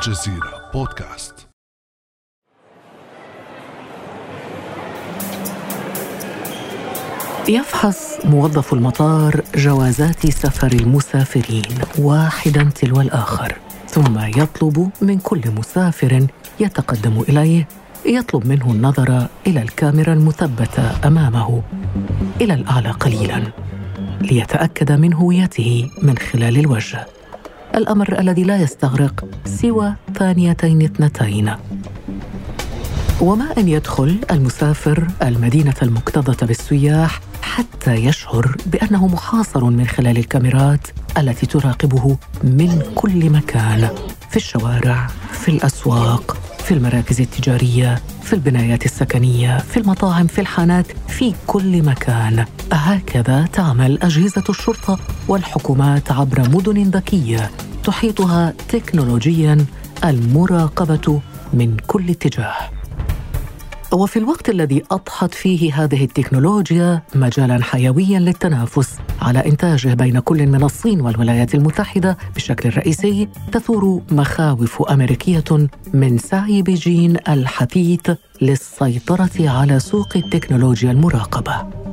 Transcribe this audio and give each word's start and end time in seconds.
الجزيرة 0.00 0.70
بودكاست. 0.74 1.34
يفحص 7.48 8.24
موظف 8.24 8.72
المطار 8.72 9.42
جوازات 9.54 10.26
سفر 10.26 10.72
المسافرين 10.72 11.78
واحدا 11.98 12.70
تلو 12.74 13.00
الآخر 13.00 13.56
ثم 13.88 14.18
يطلب 14.18 14.90
من 15.02 15.18
كل 15.18 15.42
مسافر 15.56 16.26
يتقدم 16.60 17.20
إليه 17.20 17.68
يطلب 18.06 18.46
منه 18.46 18.70
النظر 18.72 19.26
إلى 19.46 19.62
الكاميرا 19.62 20.12
المثبتة 20.12 21.08
أمامه 21.08 21.62
إلى 22.40 22.54
الأعلى 22.54 22.90
قليلا 22.90 23.42
ليتأكد 24.20 24.92
من 24.92 25.14
هويته 25.14 25.90
من 26.02 26.18
خلال 26.18 26.58
الوجه. 26.58 27.19
الأمر 27.74 28.18
الذي 28.18 28.44
لا 28.44 28.56
يستغرق 28.56 29.24
سوى 29.44 29.94
ثانيتين 30.14 30.82
اثنتين. 30.82 31.54
وما 33.20 33.58
أن 33.58 33.68
يدخل 33.68 34.18
المسافر 34.30 35.06
المدينة 35.22 35.74
المكتظة 35.82 36.46
بالسياح 36.46 37.20
حتى 37.42 37.94
يشعر 37.94 38.56
بأنه 38.66 39.06
محاصر 39.06 39.64
من 39.64 39.86
خلال 39.86 40.18
الكاميرات 40.18 40.88
التي 41.18 41.46
تراقبه 41.46 42.16
من 42.44 42.82
كل 42.94 43.30
مكان 43.30 43.88
في 44.30 44.36
الشوارع 44.36 45.06
في 45.32 45.48
الأسواق. 45.48 46.49
في 46.64 46.74
المراكز 46.74 47.20
التجارية 47.20 48.02
في 48.22 48.32
البنايات 48.32 48.84
السكنية 48.84 49.58
في 49.58 49.76
المطاعم 49.76 50.26
في 50.26 50.40
الحانات 50.40 50.86
في 51.08 51.34
كل 51.46 51.82
مكان. 51.82 52.44
هكذا 52.72 53.46
تعمل 53.52 53.98
أجهزة 54.02 54.44
الشرطة 54.48 54.98
والحكومات 55.28 56.12
عبر 56.12 56.40
مدن 56.48 56.82
ذكية 56.82 57.50
تحيطها 57.84 58.54
تكنولوجيا 58.68 59.66
المراقبة 60.04 61.20
من 61.52 61.76
كل 61.86 62.10
اتجاه. 62.10 62.79
وفي 63.92 64.18
الوقت 64.18 64.48
الذي 64.48 64.82
أضحت 64.90 65.34
فيه 65.34 65.84
هذه 65.84 66.04
التكنولوجيا 66.04 67.02
مجالا 67.14 67.62
حيويا 67.62 68.18
للتنافس. 68.18 68.98
على 69.22 69.46
انتاجه 69.46 69.94
بين 69.94 70.18
كل 70.20 70.46
من 70.46 70.62
الصين 70.62 71.00
والولايات 71.00 71.54
المتحدة 71.54 72.18
بشكل 72.36 72.76
رئيسي 72.76 73.28
تثور 73.52 74.02
مخاوف 74.10 74.82
أمريكية 74.82 75.68
من 75.92 76.18
سعي 76.18 76.62
بيجين 76.62 77.16
الحثيث 77.28 78.10
للسيطرة 78.42 79.48
على 79.50 79.80
سوق 79.80 80.16
التكنولوجيا 80.16 80.90
المراقبة. 80.90 81.89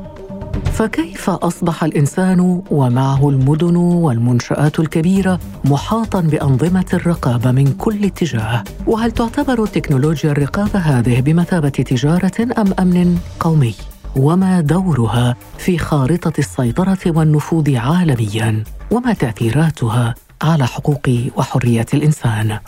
فكيف 0.78 1.30
أصبح 1.30 1.84
الإنسان 1.84 2.62
ومعه 2.72 3.30
المدن 3.30 3.76
والمنشآت 3.76 4.80
الكبيرة 4.80 5.40
محاطا 5.66 6.22
بأنظمة 6.22 6.86
الرقابة 6.94 7.52
من 7.52 7.74
كل 7.74 8.06
اتجاه؟ 8.06 8.64
وهل 8.88 9.12
تعتبر 9.12 9.66
تكنولوجيا 9.66 10.32
الرقابة 10.32 10.80
هذه 10.80 11.22
بمثابة 11.22 11.70
تجارة 11.70 12.48
أم 12.58 12.74
أمن 12.80 13.18
قومي؟ 13.40 13.76
وما 14.16 14.62
دورها 14.62 15.36
في 15.58 15.78
خارطة 15.78 16.34
السيطرة 16.40 17.00
والنفوذ 17.06 17.78
عالميا؟ 17.78 18.64
وما 18.92 19.14
تأثيراتها 19.14 20.16
على 20.42 20.68
حقوق 20.68 21.10
وحريات 21.38 21.94
الإنسان؟ 21.94 22.60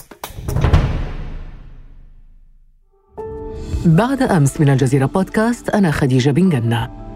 بعد 3.86 4.22
أمس 4.22 4.62
من 4.62 4.70
الجزيرة 4.70 5.06
بودكاست 5.06 5.70
أنا 5.70 5.92
خديجة 5.92 6.30
بن 6.30 6.50
جنة. 6.50 7.09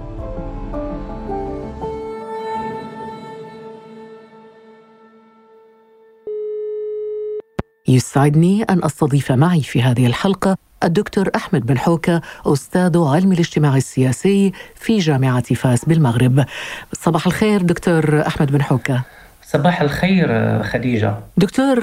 يسعدني 7.96 8.64
أن 8.64 8.84
أستضيف 8.84 9.32
معي 9.32 9.62
في 9.62 9.82
هذه 9.82 10.08
الحلقة 10.08 10.58
الدكتور 10.84 11.30
أحمد 11.36 11.66
بن 11.66 11.78
حوكة 11.78 12.22
أستاذ 12.46 12.98
علم 12.98 13.32
الاجتماع 13.32 13.78
السياسي 13.78 14.52
في 14.76 14.98
جامعة 14.98 15.54
فاس 15.54 15.86
بالمغرب. 15.86 16.46
صباح 16.94 17.26
الخير 17.26 17.62
دكتور 17.62 18.28
أحمد 18.28 18.52
بن 18.52 18.62
حوكة. 18.62 19.04
صباح 19.46 19.82
الخير 19.82 20.28
خديجة. 20.64 21.16
دكتور 21.38 21.80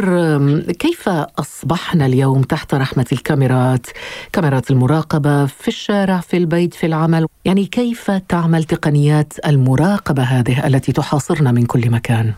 كيف 0.79 1.09
أصبحنا 1.39 2.07
اليوم 2.07 2.43
تحت 2.43 2.75
رحمة 2.75 3.07
الكاميرات؟ 3.13 3.87
كاميرات 4.33 4.71
المراقبة 4.71 5.47
في 5.47 5.69
الشارع 5.69 6.21
في 6.21 6.37
البيت 6.37 6.75
في 6.75 6.87
العمل. 6.87 7.27
يعني 7.45 7.67
كيف 7.67 8.11
تعمل 8.11 8.65
تقنيات 8.65 9.33
المراقبة 9.47 10.23
هذه 10.23 10.67
التي 10.67 10.93
تحاصرنا 10.93 11.53
من 11.53 11.67
كل 11.67 11.91
مكان؟ 11.91 12.33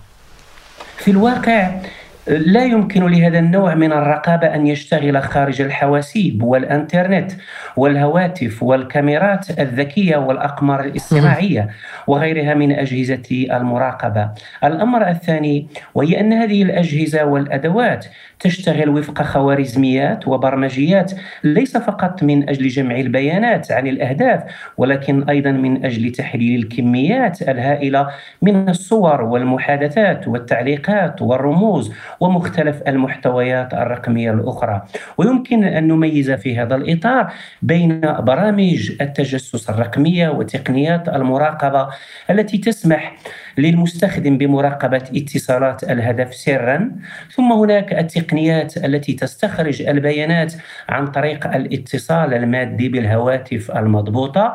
في 0.98 1.10
الواقع 1.10 1.80
لا 2.26 2.64
يمكن 2.64 3.06
لهذا 3.06 3.38
النوع 3.38 3.74
من 3.74 3.92
الرقابة 3.92 4.54
أن 4.54 4.66
يشتغل 4.66 5.22
خارج 5.22 5.60
الحواسيب 5.60 6.42
والإنترنت 6.42 7.32
والهواتف 7.76 8.62
والكاميرات 8.62 9.60
الذكية 9.60 10.16
والأقمار 10.16 10.84
الاصطناعيه 10.84 11.68
وغيرها 12.06 12.54
من 12.54 12.72
أجهزة 12.72 13.46
المراقبة. 13.52 14.30
الأمر 14.64 15.08
الثاني 15.08 15.66
وهي 15.94 16.20
أن 16.20 16.32
هذه 16.32 16.62
الأجهزة 16.62 17.24
والأدوات 17.24 18.06
تشتغل 18.40 18.88
وفق 18.88 19.22
خوارزميات 19.22 20.28
وبرمجيات 20.28 21.12
ليس 21.44 21.76
فقط 21.76 22.22
من 22.22 22.48
أجل 22.48 22.68
جمع 22.68 22.96
البيانات 22.96 23.72
عن 23.72 23.86
الأهداف 23.86 24.42
ولكن 24.76 25.28
أيضا 25.28 25.50
من 25.50 25.84
أجل 25.84 26.12
تحليل 26.12 26.62
الكميات 26.62 27.42
الهائلة 27.42 28.08
من 28.42 28.68
الصور 28.68 29.22
والمحادثات 29.22 30.28
والتعليقات 30.28 31.22
والرموز 31.22 31.92
ومختلف 32.22 32.82
المحتويات 32.88 33.74
الرقمية 33.74 34.32
الأخرى. 34.32 34.82
ويمكن 35.18 35.64
أن 35.64 35.88
نميز 35.88 36.30
في 36.30 36.58
هذا 36.58 36.74
الإطار 36.74 37.32
بين 37.62 38.00
برامج 38.00 38.92
التجسس 39.00 39.70
الرقمية 39.70 40.28
وتقنيات 40.28 41.08
المراقبة 41.08 41.88
التي 42.30 42.58
تسمح 42.58 43.16
للمستخدم 43.58 44.38
بمراقبة 44.38 45.02
اتصالات 45.16 45.84
الهدف 45.84 46.34
سرا 46.34 46.90
ثم 47.34 47.52
هناك 47.52 47.92
التقنيات 47.92 48.76
التي 48.76 49.12
تستخرج 49.12 49.82
البيانات 49.82 50.52
عن 50.88 51.06
طريق 51.06 51.46
الاتصال 51.46 52.34
المادي 52.34 52.88
بالهواتف 52.88 53.70
المضبوطة 53.70 54.54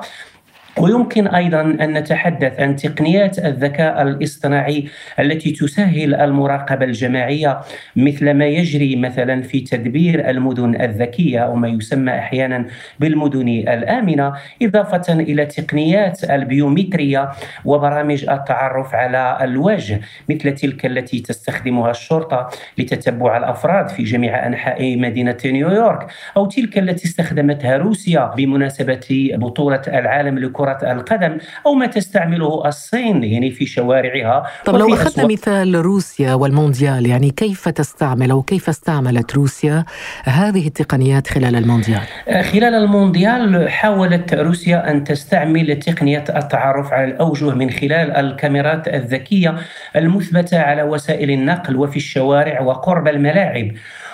ويمكن 0.79 1.27
أيضا 1.27 1.61
أن 1.61 1.97
نتحدث 1.97 2.59
عن 2.59 2.75
تقنيات 2.75 3.39
الذكاء 3.39 4.01
الاصطناعي 4.01 4.87
التي 5.19 5.51
تسهل 5.51 6.15
المراقبة 6.15 6.85
الجماعية 6.85 7.59
مثل 7.95 8.33
ما 8.33 8.45
يجري 8.45 8.95
مثلا 8.95 9.41
في 9.41 9.59
تدبير 9.59 10.29
المدن 10.29 10.81
الذكية 10.81 11.39
أو 11.39 11.55
ما 11.55 11.67
يسمى 11.67 12.11
أحيانا 12.11 12.65
بالمدن 12.99 13.47
الآمنة 13.47 14.33
إضافة 14.61 15.13
إلى 15.13 15.45
تقنيات 15.45 16.23
البيومتريه 16.23 17.31
وبرامج 17.65 18.29
التعرف 18.29 18.95
على 18.95 19.37
الوجه 19.41 20.01
مثل 20.29 20.55
تلك 20.55 20.85
التي 20.85 21.19
تستخدمها 21.19 21.91
الشرطة 21.91 22.49
لتتبع 22.77 23.37
الأفراد 23.37 23.87
في 23.89 24.03
جميع 24.03 24.47
أنحاء 24.47 24.97
مدينة 24.97 25.37
نيويورك 25.45 26.07
أو 26.37 26.45
تلك 26.45 26.77
التي 26.77 27.05
استخدمتها 27.05 27.77
روسيا 27.77 28.31
بمناسبة 28.37 29.31
بطولة 29.33 29.81
العالم 29.87 30.39
لكرة 30.39 30.66
كرة 30.67 30.91
القدم 30.91 31.37
أو 31.65 31.73
ما 31.73 31.85
تستعمله 31.85 32.67
الصين 32.67 33.23
يعني 33.23 33.51
في 33.51 33.65
شوارعها 33.65 34.47
طب 34.65 34.75
لو 34.75 34.93
أخذنا 34.93 35.27
مثال 35.27 35.75
روسيا 35.75 36.33
والمونديال 36.33 37.05
يعني 37.05 37.29
كيف 37.29 37.69
تستعمل 37.69 38.31
أو 38.31 38.41
كيف 38.41 38.69
استعملت 38.69 39.35
روسيا 39.35 39.85
هذه 40.23 40.67
التقنيات 40.67 41.27
خلال 41.27 41.55
المونديال؟ 41.55 42.01
خلال 42.27 42.75
المونديال 42.75 43.69
حاولت 43.69 44.33
روسيا 44.33 44.91
أن 44.91 45.03
تستعمل 45.03 45.79
تقنية 45.79 46.23
التعرف 46.35 46.93
على 46.93 47.11
الأوجه 47.11 47.49
من 47.49 47.69
خلال 47.69 48.11
الكاميرات 48.11 48.87
الذكية 48.87 49.55
المثبتة 49.95 50.59
على 50.59 50.83
وسائل 50.83 51.31
النقل 51.31 51.75
وفي 51.75 51.97
الشوارع 51.97 52.61
وقرب 52.61 53.07
الملاعب 53.07 53.71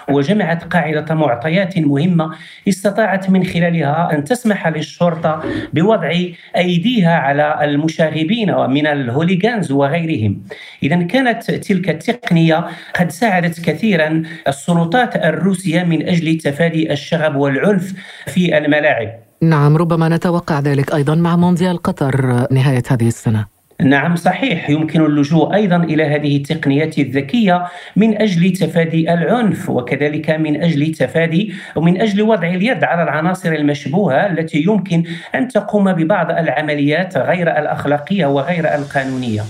وجمعت 0.09 0.63
قاعدة 0.63 1.15
معطيات 1.15 1.77
مهمة 1.77 2.31
استطاعت 2.67 3.29
من 3.29 3.43
خلالها 3.43 4.13
أن 4.13 4.23
تسمح 4.23 4.67
للشرطة 4.67 5.43
بوضع 5.73 6.11
أيديها 6.57 7.15
على 7.15 7.59
المشاغبين 7.61 8.55
من 8.55 8.87
الهوليغانز 8.87 9.71
وغيرهم. 9.71 10.43
إذا 10.83 11.03
كانت 11.03 11.51
تلك 11.51 11.89
التقنية 11.89 12.65
قد 12.99 13.11
ساعدت 13.11 13.59
كثيرا 13.59 14.23
السلطات 14.47 15.15
الروسية 15.15 15.83
من 15.83 16.07
أجل 16.07 16.37
تفادي 16.37 16.93
الشغب 16.93 17.35
والعنف 17.35 17.93
في 18.25 18.57
الملاعب. 18.57 19.09
نعم 19.41 19.77
ربما 19.77 20.09
نتوقع 20.09 20.59
ذلك 20.59 20.93
أيضا 20.93 21.15
مع 21.15 21.35
مونديال 21.35 21.77
قطر 21.77 22.47
نهاية 22.51 22.83
هذه 22.89 23.07
السنة. 23.07 23.52
نعم 23.83 24.15
صحيح 24.15 24.69
يمكن 24.69 25.05
اللجوء 25.05 25.53
أيضا 25.53 25.75
إلى 25.75 26.03
هذه 26.03 26.37
التقنيات 26.37 26.99
الذكية 26.99 27.65
من 27.95 28.21
أجل 28.21 28.53
تفادي 28.53 29.13
العنف 29.13 29.69
وكذلك 29.69 30.29
من 30.29 30.61
أجل 30.61 30.91
تفادي 30.91 31.53
ومن 31.75 32.01
أجل 32.01 32.21
وضع 32.21 32.47
اليد 32.47 32.83
على 32.83 33.03
العناصر 33.03 33.51
المشبوهة 33.51 34.27
التي 34.31 34.63
يمكن 34.67 35.03
أن 35.35 35.47
تقوم 35.47 35.93
ببعض 35.93 36.31
العمليات 36.31 37.17
غير 37.17 37.47
الأخلاقية 37.59 38.25
وغير 38.25 38.75
القانونية. 38.75 39.41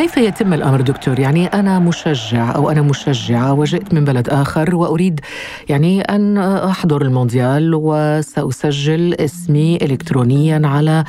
كيف 0.00 0.16
يتم 0.16 0.52
الأمر 0.52 0.80
دكتور؟ 0.80 1.18
يعني 1.18 1.46
أنا 1.46 1.78
مشجع 1.78 2.54
أو 2.54 2.70
أنا 2.70 2.82
مشجعة 2.82 3.52
وجئت 3.52 3.94
من 3.94 4.04
بلد 4.04 4.28
آخر 4.28 4.74
وأريد 4.74 5.20
يعني 5.68 6.00
أن 6.00 6.38
أحضر 6.38 7.02
المونديال 7.02 7.74
وسأسجل 7.74 9.14
اسمي 9.14 9.78
الكترونيا 9.82 10.62
على 10.64 11.04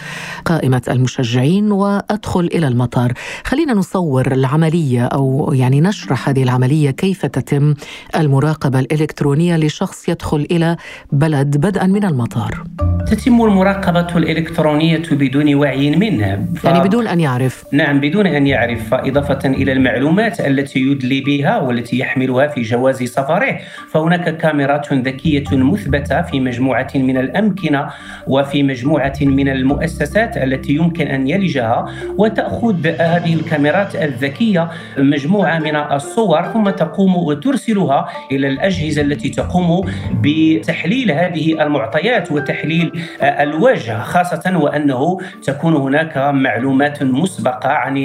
قائمة 0.46 0.82
المشجعين 0.90 1.72
وأدخل 1.72 2.50
إلى 2.54 2.68
المطار. 2.68 3.14
خلينا 3.44 3.74
نصور 3.74 4.32
العملية 4.32 5.06
أو 5.06 5.52
يعني 5.54 5.82
نشرح 5.82 6.30
هذه 6.30 6.44
العملية 6.44 6.92
كيف 6.92 7.26
تتم 7.26 7.74
المراقبة 8.16 8.80
الإلكترونية 8.80 9.58
لشخص 9.58 10.10
يدخل 10.10 10.48
إلى 10.52 10.78
بلد 11.12 11.58
بدءا 11.58 11.88
من 11.88 12.06
المطار. 12.06 12.64
تتم 13.08 13.42
المراقبة 13.42 14.18
الإلكترونية 14.18 15.04
بدون 15.12 15.56
وعي 15.56 15.96
منه 15.96 16.48
ف... 16.56 16.64
يعني 16.64 16.80
بدون 16.80 17.08
أن 17.08 17.20
يعرف 17.20 17.66
نعم 17.72 18.00
بدون 18.00 18.28
أن 18.28 18.48
يعرف 18.48 18.81
فإضافة 18.82 19.50
إلى 19.50 19.72
المعلومات 19.72 20.40
التي 20.40 20.80
يدلي 20.80 21.22
بها 21.22 21.60
والتي 21.60 22.00
يحملها 22.00 22.48
في 22.48 22.62
جواز 22.62 23.04
سفره 23.04 23.60
فهناك 23.92 24.38
كاميرات 24.38 24.94
ذكية 24.94 25.44
مثبتة 25.52 26.22
في 26.22 26.40
مجموعة 26.40 26.88
من 26.96 27.18
الأمكنة 27.18 27.90
وفي 28.28 28.64
مجموعة 28.64 29.18
من 29.22 29.50
المؤسسات 29.50 30.38
التي 30.38 30.74
يمكن 30.74 31.08
أن 31.08 31.28
يلجها 31.28 31.86
وتأخذ 32.18 32.88
هذه 32.88 33.34
الكاميرات 33.34 33.96
الذكية 33.96 34.70
مجموعة 34.98 35.60
من 35.60 35.76
الصور 35.76 36.44
ثم 36.54 36.70
تقوم 36.70 37.16
وترسلها 37.16 38.10
إلى 38.32 38.48
الأجهزة 38.48 39.02
التي 39.02 39.30
تقوم 39.30 39.92
بتحليل 40.22 41.12
هذه 41.12 41.64
المعطيات 41.64 42.32
وتحليل 42.32 42.92
الوجه 43.22 44.00
خاصة 44.04 44.58
وأنه 44.58 45.18
تكون 45.44 45.76
هناك 45.76 46.18
معلومات 46.18 47.04
مسبقة 47.04 47.70
عن 47.70 47.98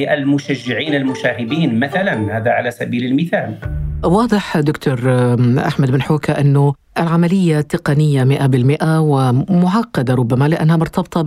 المشجعين 0.67 0.95
المشاغبين 0.95 1.79
مثلا 1.79 2.37
هذا 2.37 2.51
على 2.51 2.71
سبيل 2.71 3.05
المثال. 3.05 3.55
واضح 4.06 4.61
دكتور 4.61 4.99
أحمد 5.67 5.91
بن 5.91 6.03
حوكة 6.03 6.32
أنه 6.32 6.75
العملية 6.99 7.61
تقنية 7.61 8.25
100% 8.25 8.82
ومعقدة 8.82 10.14
ربما 10.14 10.49
لأنها 10.49 10.76
مرتبطة 10.76 11.23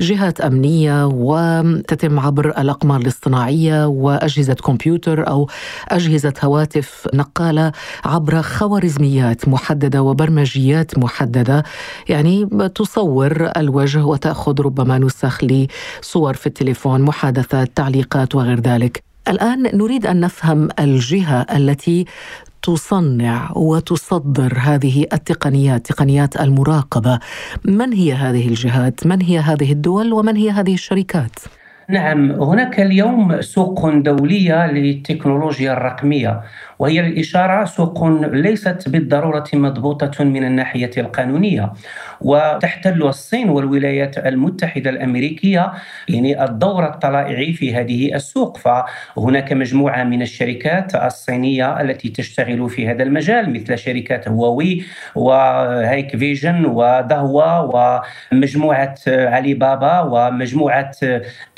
بجهات 0.00 0.40
أمنية 0.40 1.06
وتتم 1.06 2.20
عبر 2.20 2.48
الأقمار 2.48 3.00
الاصطناعية 3.00 3.86
وأجهزة 3.86 4.54
كمبيوتر 4.54 5.28
أو 5.28 5.48
أجهزة 5.88 6.32
هواتف 6.42 7.08
نقالة 7.14 7.72
عبر 8.04 8.42
خوارزميات 8.42 9.48
محددة 9.48 10.02
وبرمجيات 10.02 10.98
محددة. 10.98 11.64
يعني 12.08 12.48
تصور 12.74 13.50
الوجه 13.56 14.04
وتأخذ 14.04 14.60
ربما 14.60 14.98
نسخ 14.98 15.44
لصور 15.44 16.34
في 16.34 16.46
التليفون 16.46 17.02
محادثات 17.02 17.76
تعليقات 17.76 18.34
وغير 18.34 18.60
ذلك. 18.60 19.05
الآن 19.28 19.62
نريد 19.62 20.06
أن 20.06 20.20
نفهم 20.20 20.68
الجهة 20.80 21.46
التي 21.56 22.04
تصنع 22.62 23.50
وتصدر 23.56 24.58
هذه 24.58 25.06
التقنيات 25.12 25.86
تقنيات 25.86 26.40
المراقبة. 26.40 27.18
من 27.64 27.92
هي 27.92 28.12
هذه 28.12 28.48
الجهات؟ 28.48 29.06
من 29.06 29.22
هي 29.22 29.38
هذه 29.38 29.72
الدول؟ 29.72 30.12
ومن 30.12 30.36
هي 30.36 30.50
هذه 30.50 30.74
الشركات؟ 30.74 31.38
نعم 31.88 32.30
هناك 32.30 32.80
اليوم 32.80 33.40
سوق 33.42 33.90
دولية 33.90 34.66
للتكنولوجيا 34.66 35.72
الرقمية. 35.72 36.40
وهي 36.78 37.00
الإشارة 37.00 37.64
سوق 37.64 38.04
ليست 38.32 38.88
بالضرورة 38.88 39.44
مضبوطة 39.54 40.24
من 40.24 40.44
الناحية 40.44 40.90
القانونية. 40.98 41.72
وتحتل 42.20 43.02
الصين 43.02 43.48
والولايات 43.48 44.18
المتحدة 44.18 44.90
الأمريكية 44.90 45.72
يعني 46.08 46.44
الدور 46.44 46.86
الطلائعي 46.86 47.52
في 47.52 47.74
هذه 47.74 48.14
السوق. 48.14 48.56
فهناك 48.58 49.52
مجموعة 49.52 50.04
من 50.04 50.22
الشركات 50.22 50.94
الصينية 50.94 51.80
التي 51.80 52.08
تشتغل 52.08 52.70
في 52.70 52.88
هذا 52.88 53.02
المجال 53.02 53.52
مثل 53.52 53.78
شركات 53.78 54.28
هواوي 54.28 54.84
وهيكفيجن 55.14 56.64
ودهوا 56.66 58.00
ومجموعة 58.32 58.94
علي 59.08 59.54
بابا 59.54 60.00
ومجموعة 60.00 60.90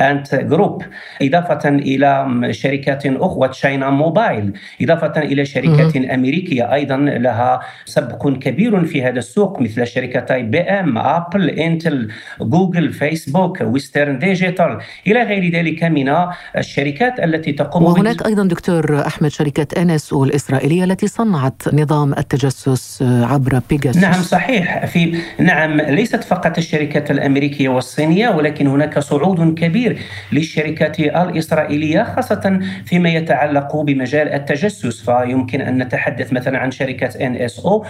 آنت 0.00 0.34
جروب. 0.34 0.82
إضافة 1.22 1.68
إلى 1.68 2.38
شركات 2.50 3.06
أخرى 3.06 3.48
تشاينا 3.48 3.90
موبايل. 3.90 4.52
إضافة 4.82 5.07
إضافة 5.08 5.22
إلى 5.22 5.44
شركات 5.44 5.96
أمريكية 5.96 6.74
أيضا 6.74 6.96
لها 6.96 7.60
سبق 7.84 8.28
كبير 8.28 8.84
في 8.84 9.02
هذا 9.02 9.18
السوق 9.18 9.60
مثل 9.60 9.86
شركتي 9.86 10.42
آي 10.42 10.51
بي 10.51 10.60
إم 10.60 10.98
آبل 10.98 11.50
إنتل 11.50 12.08
جوجل 12.40 12.92
فيسبوك 12.92 13.60
ويسترن 13.60 14.18
ديجيتال. 14.18 14.78
إلى 15.06 15.22
غير 15.22 15.52
ذلك 15.52 15.84
من 15.84 16.14
الشركات 16.56 17.20
التي 17.20 17.52
تقوم 17.52 17.84
وهناك 17.84 18.26
أيضا 18.26 18.44
دكتور 18.44 19.06
أحمد 19.06 19.30
شركة 19.30 19.82
إن 19.82 19.90
إس 19.90 20.12
أو 20.12 20.24
الإسرائيلية 20.24 20.84
التي 20.84 21.06
صنعت 21.06 21.74
نظام 21.74 22.12
التجسس 22.12 23.02
عبر 23.02 23.60
بيجاسوس. 23.70 24.02
نعم 24.02 24.22
صحيح 24.22 24.86
في 24.86 25.18
نعم 25.38 25.80
ليست 25.80 26.24
فقط 26.24 26.58
الشركات 26.58 27.10
الأمريكية 27.10 27.68
والصينية 27.68 28.28
ولكن 28.28 28.66
هناك 28.66 28.98
صعود 28.98 29.54
كبير 29.58 29.98
للشركات 30.32 31.00
الإسرائيلية 31.00 32.02
خاصة 32.16 32.60
فيما 32.86 33.08
يتعلق 33.08 33.76
بمجال 33.76 34.28
التجسس. 34.28 34.97
فيمكن 35.00 35.60
أن 35.60 35.82
نتحدث 35.82 36.32
مثلا 36.32 36.58
عن 36.58 36.70
شركة 36.70 37.26
ان 37.26 37.36
اس 37.36 37.66
أو 37.66 37.86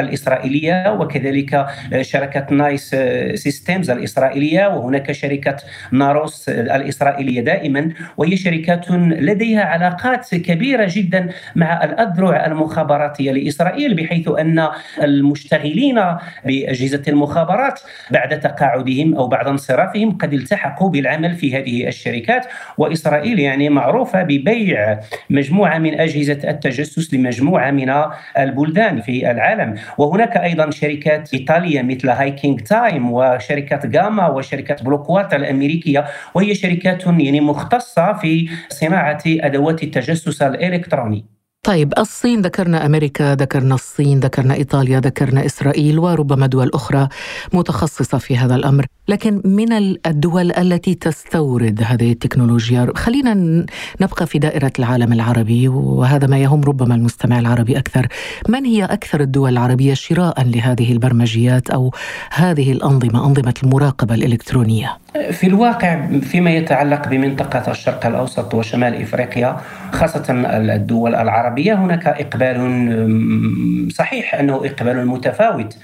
الإسرائيلية 0.00 0.92
وكذلك 0.92 1.66
شركة 2.00 2.54
نايس 2.54 2.96
سيستمز 3.34 3.90
الإسرائيلية 3.90 4.66
وهناك 4.66 5.12
شركة 5.12 5.56
ناروس 5.92 6.48
الإسرائيلية 6.48 7.40
دائما 7.40 7.92
وهي 8.16 8.36
شركات 8.36 8.90
لديها 8.90 9.64
علاقات 9.64 10.34
كبيرة 10.34 10.86
جدا 10.90 11.28
مع 11.56 11.84
الأذرع 11.84 12.46
المخابراتية 12.46 13.32
لإسرائيل 13.32 13.94
بحيث 13.94 14.28
أن 14.28 14.68
المشتغلين 15.02 16.00
بأجهزة 16.44 17.02
المخابرات 17.08 17.80
بعد 18.10 18.40
تقاعدهم 18.40 19.14
أو 19.14 19.28
بعد 19.28 19.46
انصرافهم 19.46 20.18
قد 20.18 20.32
التحقوا 20.32 20.90
بالعمل 20.90 21.34
في 21.34 21.56
هذه 21.56 21.88
الشركات. 21.88 22.46
وإسرائيل 22.78 23.38
يعني 23.38 23.68
معروفة 23.68 24.22
ببيع 24.22 25.00
مجموعة 25.30 25.78
من 25.78 26.00
التجسس 26.44 27.14
لمجموعة 27.14 27.70
من 27.70 27.92
البلدان 28.38 29.00
في 29.00 29.30
العالم. 29.30 29.74
وهناك 29.98 30.36
أيضا 30.36 30.70
شركات 30.70 31.34
إيطالية 31.34 31.82
مثل 31.82 32.08
هاكينج 32.08 32.60
تيم 32.60 33.12
وشركة 33.12 33.88
جاما 33.88 34.28
وشركة 34.28 34.84
بلوكوت 34.84 35.34
الأمريكية 35.34 36.04
وهي 36.34 36.54
شركات 36.54 37.06
يعني 37.06 37.40
مختصة 37.40 38.12
في 38.12 38.48
صناعة 38.68 39.22
أدوات 39.26 39.82
التجسس 39.82 40.42
الإلكتروني. 40.42 41.39
طيب 41.62 41.92
الصين 41.98 42.40
ذكرنا 42.40 42.86
أمريكا 42.86 43.34
ذكرنا 43.34 43.74
الصين 43.74 44.20
ذكرنا 44.20 44.54
إيطاليا 44.54 45.00
ذكرنا 45.00 45.46
إسرائيل 45.46 45.98
وربما 45.98 46.46
دول 46.46 46.70
أخرى 46.74 47.08
متخصصة 47.52 48.18
في 48.18 48.36
هذا 48.36 48.54
الأمر. 48.54 48.86
لكن 49.08 49.42
من 49.44 49.72
الدول 50.06 50.52
التي 50.52 50.94
تستورد 50.94 51.82
هذه 51.86 52.12
التكنولوجيا 52.12 52.92
خلينا 52.96 53.66
نبقى 54.00 54.26
في 54.26 54.38
دائرة 54.38 54.72
العالم 54.78 55.12
العربي 55.12 55.68
وهذا 55.68 56.26
ما 56.26 56.38
يهم 56.38 56.60
ربما 56.64 56.94
المستمع 56.94 57.38
العربي 57.38 57.78
أكثر. 57.78 58.08
من 58.48 58.64
هي 58.64 58.84
أكثر 58.84 59.20
الدول 59.20 59.52
العربية 59.52 59.94
شراء 59.94 60.42
لهذه 60.42 60.92
البرمجيات 60.92 61.70
أو 61.70 61.94
هذه 62.30 62.72
الأنظمة 62.72 63.26
أنظمة 63.26 63.54
المراقبة 63.62 64.14
الإلكترونية؟ 64.14 64.98
في 65.30 65.46
الواقع 65.46 66.06
فيما 66.22 66.50
يتعلق 66.50 67.08
بمنطقة 67.08 67.70
الشرق 67.70 68.06
الأوسط 68.06 68.54
وشمال 68.54 69.02
إفريقيا 69.02 69.56
خاصة 69.92 70.24
الدول 70.30 71.14
العربية 71.14 71.74
هناك 71.74 72.06
إقبال 72.06 73.92
صحيح 73.92 74.34
أنه 74.34 74.54
إقبال 74.54 75.06
متفاوت 75.06 75.76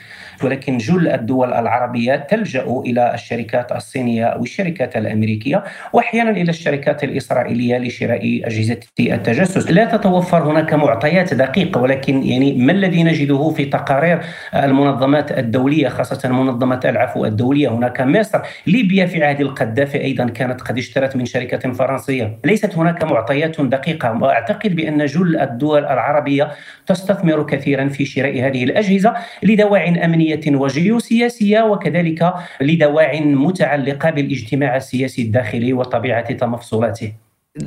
ولكن 0.44 0.78
جل 0.78 1.08
الدول 1.08 1.52
العربية 1.52 2.16
تلجأ 2.16 2.82
إلى 2.86 3.14
الشركات 3.14 3.72
الصينية 3.72 4.24
أو 4.24 4.42
الشركات 4.42 4.96
الأمريكية 4.96 5.64
وأحيانا 5.92 6.30
إلى 6.30 6.50
الشركات 6.50 7.04
الإسرائيلية 7.04 7.78
لشراء 7.78 8.40
أجهزة 8.44 8.80
التجسس. 9.00 9.70
لا 9.70 9.84
تتوفر 9.84 10.50
هناك 10.50 10.74
معطيات 10.74 11.34
دقيقة 11.34 11.80
ولكن 11.80 12.22
يعني 12.22 12.52
ما 12.52 12.72
الذي 12.72 13.04
نجده 13.04 13.50
في 13.50 13.64
تقارير 13.64 14.20
المنظمات 14.54 15.38
الدولية 15.38 15.88
خاصة 15.88 16.28
منظمة 16.28 16.80
العفو 16.84 17.24
الدولية 17.24 17.68
هناك 17.68 18.00
مصر 18.00 18.40
ليبيا 18.66 19.06
في 19.06 19.24
عهد 19.24 19.40
القذافي 19.40 20.00
أيضا 20.04 20.24
كانت 20.28 20.60
قد 20.60 20.78
اشترت 20.78 21.16
من 21.16 21.24
شركة 21.24 21.72
فرنسية. 21.72 22.38
ليست 22.44 22.74
هناك 22.74 23.04
معطيات 23.04 23.60
دقيقة 23.60 24.22
وأعتقد 24.22 24.76
بأن 24.76 25.06
جل 25.06 25.36
الدول 25.36 25.84
العربية 25.84 26.48
تستثمر 26.86 27.42
كثيرا 27.42 27.88
في 27.88 28.04
شراء 28.04 28.46
هذه 28.46 28.64
الأجهزة 28.64 29.14
لدواع 29.42 29.88
أمنية. 29.88 30.25
أمنية 30.26 30.58
وجيوسياسية 30.58 31.60
وكذلك 31.60 32.34
لدواع 32.60 33.20
متعلقة 33.20 34.10
بالاجتماع 34.10 34.76
السياسي 34.76 35.22
الداخلي 35.22 35.72
وطبيعة 35.72 36.32
تمفصلاته 36.32 37.12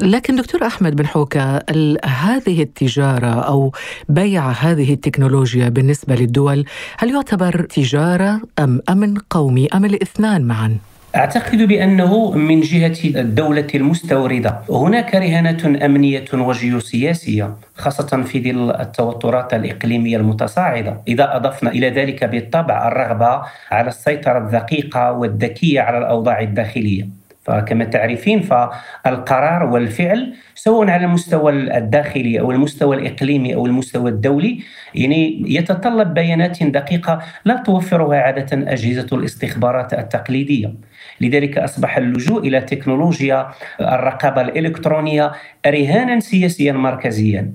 لكن 0.01 0.35
دكتور 0.35 0.67
أحمد 0.67 0.95
بن 0.95 1.07
حوكة 1.07 1.57
هذه 2.05 2.61
التجارة 2.61 3.41
أو 3.41 3.71
بيع 4.09 4.49
هذه 4.51 4.93
التكنولوجيا 4.93 5.69
بالنسبة 5.69 6.15
للدول 6.15 6.65
هل 6.97 7.09
يعتبر 7.09 7.61
تجارة 7.61 8.41
أم 8.59 8.81
أمن 8.89 9.17
قومي 9.17 9.67
أم 9.67 9.85
الاثنان 9.85 10.41
معا؟ 10.41 10.77
أعتقد 11.15 11.57
بأنه 11.57 12.31
من 12.31 12.61
جهة 12.61 13.19
الدولة 13.21 13.67
المستوردة. 13.75 14.59
هناك 14.69 15.15
رهانة 15.15 15.85
أمنية 15.85 16.25
وجيوسياسية 16.33 17.55
خاصة 17.75 18.23
في 18.23 18.43
ظل 18.43 18.71
التوترات 18.71 19.53
الإقليمية 19.53 20.17
المتصاعدة. 20.17 21.01
إذا 21.07 21.35
أضفنا 21.35 21.71
إلى 21.71 21.89
ذلك 21.89 22.23
بالطبع 22.23 22.87
الرغبة 22.87 23.41
على 23.71 23.87
السيطرة 23.87 24.37
الدقيقة 24.37 25.11
والذكية 25.11 25.81
على 25.81 25.97
الأوضاع 25.97 26.41
الداخلية. 26.41 27.18
فكما 27.49 27.85
تعرفين 27.85 28.41
فالقرار 28.41 29.63
والفعل 29.63 30.33
سواء 30.55 30.89
على 30.89 31.05
المستوى 31.05 31.51
الداخلي 31.77 32.39
أو 32.39 32.51
المستوى 32.51 32.95
الإقليمي 32.95 33.55
أو 33.55 33.65
المستوى 33.65 34.09
الدولي 34.09 34.59
يعني 34.95 35.43
يتطلب 35.47 36.13
بيانات 36.13 36.63
دقيقة 36.63 37.19
لا 37.45 37.55
توفرها 37.65 38.17
عادة 38.17 38.71
أجهزة 38.73 39.07
الاستخبارات 39.13 39.93
التقليدية. 39.93 40.73
لذلك 41.21 41.57
أصبح 41.57 41.97
اللجوء 41.97 42.47
إلى 42.47 42.61
تكنولوجيا 42.61 43.47
الرقابة 43.81 44.41
الإلكترونية 44.41 45.31
رهانا 45.67 46.19
سياسيا 46.19 46.71
مركزيا. 46.71 47.51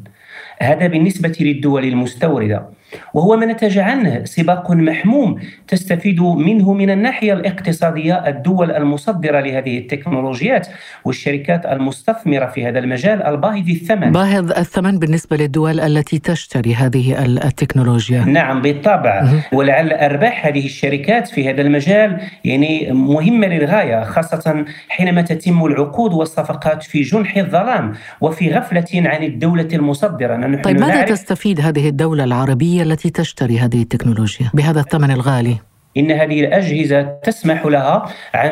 هذا 0.58 0.86
بالنسبة 0.86 1.36
للدول 1.40 1.84
المستوردة. 1.84 2.68
وهو 3.14 3.36
ما 3.36 3.46
نتج 3.46 3.78
عنه 3.78 4.24
سباق 4.24 4.70
محموم 4.70 5.40
تستفيد 5.68 6.20
منه 6.20 6.72
من 6.72 6.90
الناحية 6.90 7.32
الاقتصادية 7.32 8.28
الدول 8.28 8.70
المصدرة 8.70 9.40
لهذه 9.40 9.78
التكنولوجيات 9.78 10.68
والشركات 11.04 11.66
المستثمرة 11.66 12.46
في 12.46 12.66
هذا 12.66 12.78
المجال 12.78 13.22
الباهظ 13.22 13.68
الثمن. 13.68 14.12
باهظ 14.12 14.50
الثمن 14.50 14.98
بالنسبة 14.98 15.36
للدول 15.36 15.80
التي 15.80 16.18
تشتري 16.18 16.74
هذه 16.74 17.24
التكنولوجيا. 17.24 18.24
نعم 18.24 18.62
بالطبع 18.62 19.28
ولعل 19.52 19.92
أرباح 19.92 20.46
هذه 20.46 20.66
الشركات 20.66 21.28
في 21.28 21.50
هذا 21.50 21.60
المجال 21.62 22.20
يعني 22.44 22.92
مهمة 22.92 23.46
للغاية 23.46 24.04
خاصة 24.04 24.64
حينما 24.88 25.22
تتم 25.22 25.64
العقود 25.64 26.12
والصفقات 26.12 26.82
في 26.82 27.02
جنح 27.02 27.36
الظلام 27.36 27.92
وفي 28.20 28.50
غفلة 28.50 28.86
عن 28.94 29.22
الدولة 29.22 29.68
المصدرة. 29.72 30.36
نحن 30.36 30.62
طيب 30.62 30.80
ماذا 30.80 31.02
تستفيد 31.02 31.60
هذه 31.60 31.88
الدولة 31.88 32.24
العربية 32.24 32.83
التي 32.84 33.10
تشتري 33.10 33.58
هذه 33.58 33.82
التكنولوجيا 33.82 34.50
بهذا 34.54 34.80
الثمن 34.80 35.10
الغالي؟ 35.10 35.56
إن 35.96 36.10
هذه 36.10 36.40
الأجهزة 36.40 37.02
تسمح 37.02 37.66
لها 37.66 38.04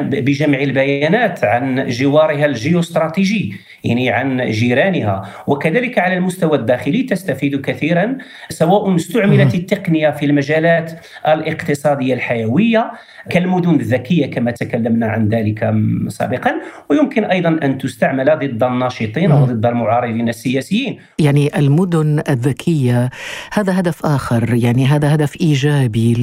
بجمع 0.02 0.58
البيانات 0.58 1.44
عن 1.44 1.88
جوارها 1.88 2.46
الجيوستراتيجي 2.46 3.54
يعني 3.84 4.10
عن 4.10 4.50
جيرانها. 4.50 5.28
وكذلك 5.46 5.98
على 5.98 6.16
المستوى 6.16 6.58
الداخلي 6.58 7.02
تستفيد 7.02 7.60
كثيرا 7.60 8.18
سواء 8.48 8.96
استعملت 8.96 9.54
التقنية 9.54 10.10
في 10.10 10.26
المجالات 10.26 10.92
الاقتصادية 11.28 12.14
الحيوية 12.14 12.92
كالمدن 13.30 13.74
الذكية 13.74 14.26
كما 14.26 14.50
تكلمنا 14.50 15.06
عن 15.06 15.28
ذلك 15.28 15.74
سابقا. 16.08 16.52
ويمكن 16.90 17.24
أيضا 17.24 17.48
أن 17.62 17.78
تستعمل 17.78 18.38
ضد 18.38 18.62
الناشطين 18.62 19.32
وضد 19.32 19.66
المعارضين 19.66 20.28
السياسيين. 20.28 20.98
يعني 21.18 21.58
المدن 21.58 22.22
الذكية 22.28 23.10
هذا 23.52 23.80
هدف 23.80 24.06
آخر 24.06 24.54
يعني 24.54 24.86
هذا 24.86 25.14
هدف 25.14 25.40
إيجابي 25.40 26.14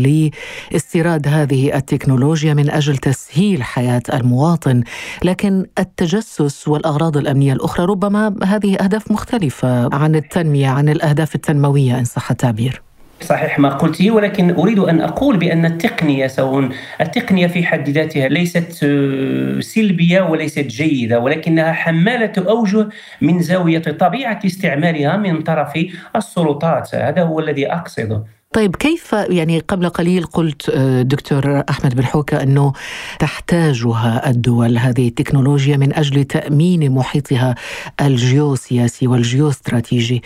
لاستيراد 0.71 1.08
هذه 1.27 1.75
التكنولوجيا 1.75 2.53
من 2.53 2.69
أجل 2.69 2.97
تسهيل 2.97 3.63
حياة 3.63 4.01
المواطن 4.13 4.83
لكن 5.23 5.65
التجسس 5.79 6.67
والأغراض 6.67 7.17
الأمنية 7.17 7.53
الأخرى 7.53 7.85
ربما 7.85 8.35
هذه 8.43 8.75
أهداف 8.75 9.11
مختلفة 9.11 9.95
عن 9.95 10.15
التنمية 10.15 10.67
عن 10.67 10.89
الأهداف 10.89 11.35
التنموية 11.35 11.99
إن 11.99 12.05
صح 12.05 12.31
التعبير. 12.31 12.81
صحيح 13.21 13.59
ما 13.59 13.69
قلته 13.69 14.11
ولكن 14.11 14.51
أريد 14.51 14.79
أن 14.79 15.01
أقول 15.01 15.37
بأن 15.37 15.65
التقنية 15.65 16.27
سواء 16.27 16.69
التقنية 17.01 17.47
في 17.47 17.63
حد 17.63 17.89
ذاتها 17.89 18.27
ليست 18.27 18.79
آه، 18.83 19.59
سلبية 19.59 20.21
وليست 20.21 20.59
جيدة 20.59 21.19
ولكنها 21.19 21.71
حمالة 21.71 22.33
أوجه 22.37 22.89
من 23.21 23.39
زاوية 23.39 23.79
طبيعة 23.79 24.39
استعمالها 24.45 25.17
من 25.17 25.41
طرف 25.41 25.73
السلطات. 26.15 26.95
هذا 26.95 27.23
هو 27.23 27.39
الذي 27.39 27.71
أقصده. 27.71 28.23
طيب 28.53 28.75
كيف 28.75 29.13
يعني 29.13 29.59
قبل 29.59 29.89
قليل 29.89 30.23
قلت 30.23 30.69
آه، 30.69 31.01
دكتور 31.01 31.63
أحمد 31.69 31.95
بن 31.95 32.05
حوكة 32.05 32.43
أنه 32.43 32.73
تحتاجها 33.19 34.29
الدول 34.29 34.77
هذه 34.77 35.07
التكنولوجيا 35.07 35.77
من 35.77 35.95
أجل 35.95 36.23
تأمين 36.23 36.91
محيطها 36.91 37.55
الجيوسياسي 38.01 39.07
والجيوستراتيجي. 39.07 40.23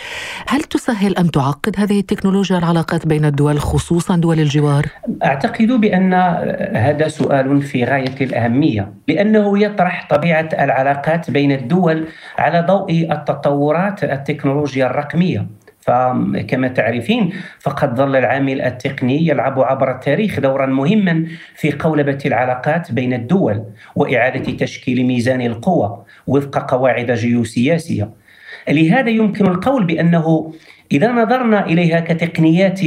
هل 0.48 0.62
تسهل 0.62 1.18
أم 1.18 1.28
تعقد 1.28 1.76
هذه 1.78 2.00
التكنولوجيا 2.00 2.58
العلاقات 2.58 3.08
بين 3.08 3.26
الدول 3.26 3.60
خصوصا 3.60 4.16
دول 4.16 4.40
الجوار؟ 4.40 4.86
أعتقد 5.24 5.68
بأن 5.68 6.14
هذا 6.76 7.08
سؤال 7.08 7.62
في 7.62 7.84
غاية 7.84 8.16
الأهمية 8.22 8.94
لأنه 9.08 9.64
يطرح 9.64 10.08
طبيعة 10.10 10.50
العلاقات 10.60 11.32
بين 11.32 11.52
الدول 11.52 12.08
على 12.38 12.66
ضوء 12.68 13.12
التطورات 13.12 14.04
التكنولوجيا 14.04 14.86
الرقمية. 14.86 15.63
فكما 15.86 16.68
تعرفين 16.68 17.34
فقد 17.60 17.96
ظل 17.96 18.16
العامل 18.16 18.62
التقني 18.62 19.28
يلعب 19.28 19.60
عبر 19.60 19.92
التاريخ 19.92 20.40
دورا 20.40 20.66
مهما 20.66 21.26
في 21.56 21.72
قولبة 21.72 22.18
العلاقات 22.26 22.92
بين 22.92 23.14
الدول 23.14 23.64
وإعادة 23.96 24.52
تشكيل 24.52 25.06
ميزان 25.06 25.42
القوى 25.42 26.04
وفق 26.28 26.72
قواعد 26.72 27.12
جيوسياسية. 27.12 28.10
لهذا 28.70 29.10
يمكن 29.10 29.48
القول 29.48 29.86
بأنه 29.86 30.54
إذا 30.92 31.12
نظرنا 31.12 31.66
إليها 31.66 32.00
كتقنيات 32.00 32.82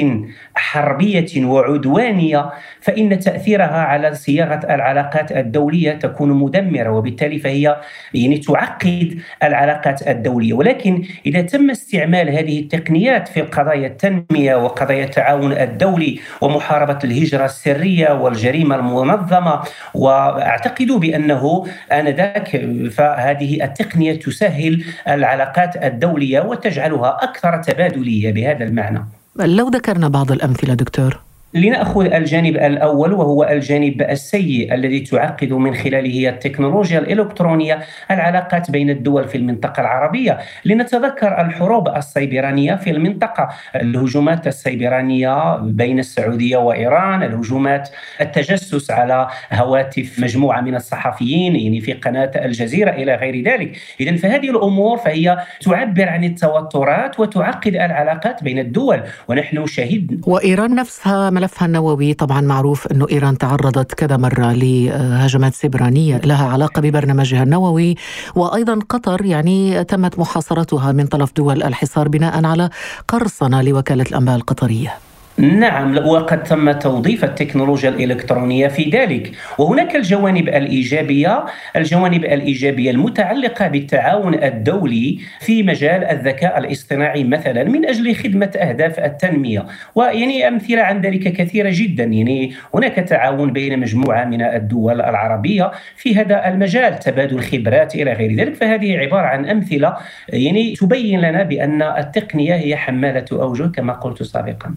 حربية 0.57 1.45
وعدوانية 1.45 2.51
فإن 2.81 3.19
تأثيرها 3.19 3.81
على 3.81 4.15
صياغة 4.15 4.75
العلاقات 4.75 5.33
الدولية 5.33 5.93
تكون 5.93 6.31
مدمرة 6.33 6.91
وبالتالي 6.91 7.39
فهي 7.39 7.77
يعني 8.15 8.39
تعقد 8.39 9.21
العلاقات 9.43 10.09
الدولية. 10.09 10.53
ولكن 10.53 11.05
إذا 11.27 11.41
تم 11.41 11.71
استعمال 11.71 12.31
هذه 12.31 12.61
التقنيات 12.61 13.29
في 13.29 13.41
قضايا 13.41 13.87
التنمية 13.87 14.57
وقضايا 14.57 15.05
التعاون 15.05 15.53
الدولي 15.53 16.21
ومحاربة 16.41 16.99
الهجرة 17.05 17.45
السرية 17.45 18.13
والجريمة 18.13 18.77
المنظمة 18.77 19.63
وأعتقد 19.95 20.87
بأنه 20.87 21.67
آنذاك 21.93 22.67
فهذه 22.91 23.65
التقنية 23.65 24.19
تسهل 24.19 24.85
العلاقات 25.09 25.85
الدولية 25.85 26.41
وتجعلها 26.41 27.19
أكثر 27.23 27.63
تبادلية 27.63 28.33
بهذا 28.33 28.65
المعنى. 28.65 29.26
لو 29.41 29.69
ذكرنا 29.69 30.09
بعض 30.09 30.33
الأمثلة 30.33 30.75
دكتور. 30.75 31.26
لنأخذ 31.57 32.13
الجانب 32.13 32.57
الأول 32.57 33.13
وهو 33.13 33.45
الجانب 33.45 34.03
السيء 34.03 34.75
الذي 34.75 35.01
تعقد 35.01 35.53
من 35.53 35.75
خلاله 35.75 36.29
التكنولوجيا 36.29 36.99
الإلكترونية 36.99 37.79
العلاقات 38.11 38.71
بين 38.71 38.91
الدول 38.91 39.29
في 39.29 39.39
المنطقة 39.39 39.81
العربية. 39.81 40.39
لنتذكر 40.65 41.41
الحروب 41.41 41.89
السيبرانية 41.89 42.75
في 42.75 42.91
المنطقة 42.91 43.49
الهجومات 43.75 44.47
السيبرانية 44.47 45.57
بين 45.57 45.99
السعودية 45.99 46.57
وإيران 46.57 47.23
الهجومات 47.23 47.89
التجسس 48.21 48.91
على 48.91 49.29
هواتف 49.53 50.21
مجموعة 50.21 50.61
من 50.61 50.75
الصحفيين 50.75 51.57
يعني 51.57 51.81
في 51.81 51.93
قناة 51.93 52.31
الجزيرة 52.35 52.91
إلى 52.91 53.15
غير 53.15 53.43
ذلك. 53.43 53.77
اذا 54.01 54.17
فهذه 54.17 54.51
الأمور 54.51 54.97
فهي 54.97 55.39
تعبر 55.61 56.09
عن 56.09 56.25
التوترات 56.25 57.21
وتعقد 57.21 57.75
العلاقات 57.75 58.43
بين 58.43 58.59
الدول 58.59 59.03
ونحن 59.29 59.67
شهدنا 59.67 60.21
وإيران 60.27 60.75
نفسها 60.75 61.31
ملفها 61.47 61.67
النووي 61.67 62.15
طبعا 62.15 62.41
معروف 62.41 62.87
أنه 62.87 63.07
إيران 63.11 63.39
تعرضت 63.39 63.95
كذا 63.95 64.17
مرة 64.17 64.53
لهجمات 64.53 65.55
سبرانية 65.55 66.19
لها 66.19 66.49
علاقة 66.49 66.83
ببرنامجها 66.83 67.43
النووي 67.43 67.95
وأيضا 68.35 68.79
قطر 68.89 69.25
يعني 69.25 69.85
تمت 69.85 70.19
محاصرتها 70.19 70.93
من 70.93 71.07
طرف 71.07 71.33
دول 71.37 71.63
الحصار 71.63 72.09
بناء 72.09 72.45
على 72.45 72.71
قرصنة 73.09 73.63
لوكالة 73.63 74.03
الأنباء 74.03 74.37
القطرية. 74.37 75.06
نعم 75.39 75.99
وقد 75.99 76.43
تم 76.43 76.73
توظيف 76.73 77.25
التكنولوجيا 77.25 77.89
الإلكترونية 77.89 78.69
في 78.69 78.91
ذلك. 78.91 79.33
وهناك 79.59 79.97
الجوانب 79.97 80.49
الإيجابية 80.49 81.45
الجوانب 81.77 82.25
الإيجابية 82.25 82.91
المتعلقة 82.91 83.69
بالتعاون 83.69 84.35
الدولي 84.35 85.19
في 85.41 85.63
مجال 85.63 86.05
الذكاء 86.05 86.59
الاصطناعي 86.59 87.25
مثلا 87.25 87.65
من 87.65 87.87
أجل 87.87 88.15
خدمة 88.15 88.51
أهداف 88.57 88.99
التنمية. 88.99 89.67
ويعني 89.95 90.49
أمثلة 90.49 90.83
عن 90.83 91.01
ذلك 91.01 91.33
كثيرة 91.33 91.71
جدا. 91.73 92.05
يعني 92.05 92.55
هناك 92.75 92.95
تعاون 92.95 93.53
بين 93.53 93.81
مجموعة 93.81 94.25
من 94.25 94.43
الدول 94.43 95.01
العربية 95.01 95.71
في 95.97 96.17
هذا 96.17 96.49
المجال 96.49 96.99
تبادل 96.99 97.41
خبرات 97.41 97.95
إلى 97.95 98.13
غير 98.13 98.35
ذلك. 98.35 98.55
فهذه 98.55 98.99
عبارة 98.99 99.27
عن 99.27 99.47
أمثلة 99.47 99.97
يعني 100.29 100.75
تبين 100.75 101.21
لنا 101.21 101.43
بأن 101.43 101.83
التقنية 101.83 102.55
هي 102.55 102.77
حمالة 102.77 103.25
أوجه 103.33 103.67
كما 103.67 103.93
قلت 103.93 104.23
سابقا. 104.23 104.75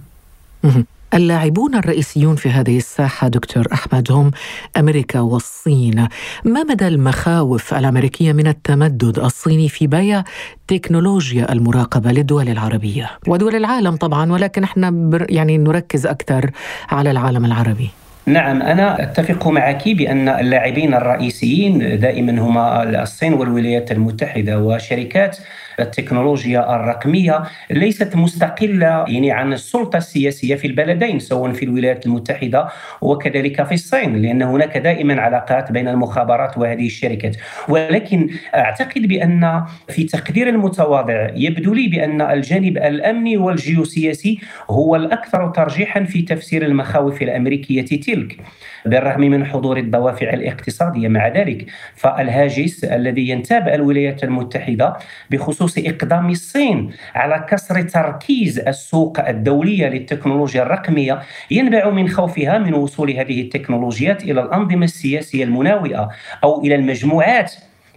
اللاعبون 1.13 1.75
الرئيسيون 1.75 2.35
في 2.35 2.49
هذه 2.49 2.77
الساحة 2.77 3.27
دكتور 3.27 3.67
أحمد 3.73 4.11
هم 4.11 4.31
أمريكا 4.77 5.19
والصين، 5.19 6.07
ما 6.45 6.63
مدى 6.63 6.87
المخاوف 6.87 7.73
الأمريكية 7.73 8.33
من 8.33 8.47
التمدد 8.47 9.19
الصيني 9.19 9.69
في 9.69 9.87
بيع 9.87 10.23
تكنولوجيا 10.67 11.51
المراقبة 11.51 12.11
للدول 12.11 12.49
العربية؟ 12.49 13.09
ودول 13.27 13.55
العالم 13.55 13.95
طبعا 13.95 14.31
ولكن 14.31 14.63
إحنا 14.63 15.09
يعني 15.29 15.57
نركز 15.57 16.05
أكثر 16.05 16.51
على 16.89 17.11
العالم 17.11 17.45
العربي. 17.45 17.89
نعم 18.25 18.61
أنا 18.61 19.03
أتفق 19.03 19.47
معك 19.47 19.89
بأن 19.89 20.29
اللاعبين 20.29 20.93
الرئيسيين 20.93 21.99
دائما 21.99 22.41
هما 22.41 22.83
الصين 23.03 23.33
والولايات 23.33 23.91
المتحدة 23.91 24.59
وشركات 24.59 25.37
التكنولوجيا 25.79 26.75
الرقمية 26.75 27.43
ليست 27.69 28.15
مستقلة 28.15 29.05
يعني 29.07 29.31
عن 29.31 29.53
السلطة 29.53 29.98
السياسية 29.98 30.55
في 30.55 30.67
البلدين 30.67 31.19
سواء 31.19 31.51
في 31.51 31.65
الولايات 31.65 32.05
المتحدة 32.05 32.67
وكذلك 33.01 33.63
في 33.63 33.74
الصين 33.74 34.15
لأن 34.21 34.41
هناك 34.41 34.77
دائما 34.77 35.21
علاقات 35.21 35.71
بين 35.71 35.88
المخابرات 35.88 36.57
وهذه 36.57 36.86
الشركات. 36.86 37.38
ولكن 37.69 38.29
أعتقد 38.55 39.01
بأن 39.01 39.63
في 39.89 40.03
تقدير 40.03 40.50
المتواضع 40.50 41.27
يبدو 41.36 41.74
لي 41.74 41.88
بأن 41.88 42.21
الجانب 42.21 42.77
الأمني 42.77 43.38
والجيوسياسي 43.38 44.39
هو 44.69 44.95
الأكثر 44.95 45.50
ترجيحا 45.50 46.03
في 46.03 46.21
تفسير 46.21 46.65
المخاوف 46.65 47.21
الأمريكية 47.21 47.81
تلك. 47.81 48.38
بالرغم 48.86 49.21
من 49.21 49.45
حضور 49.45 49.77
الدوافع 49.77 50.33
الاقتصادية. 50.33 51.07
مع 51.07 51.27
ذلك 51.27 51.65
فالهاجس 51.95 52.83
الذي 52.83 53.29
ينتاب 53.29 53.67
الولايات 53.67 54.24
المتحدة 54.24 54.98
بخصوص 55.29 55.77
إقدام 55.77 56.29
الصين 56.29 56.91
على 57.15 57.45
كسر 57.50 57.81
تركيز 57.81 58.59
السوق 58.59 59.27
الدولية 59.27 59.88
للتكنولوجيا 59.88 60.63
الرقمية 60.63 61.21
ينبع 61.51 61.89
من 61.89 62.09
خوفها 62.09 62.57
من 62.57 62.74
وصول 62.74 63.12
هذه 63.12 63.41
التكنولوجيات 63.41 64.24
إلى 64.24 64.41
الأنظمة 64.41 64.83
السياسية 64.83 65.43
المناوئة 65.43 66.09
أو 66.43 66.62
إلى 66.62 66.75
المجموعات 66.75 67.53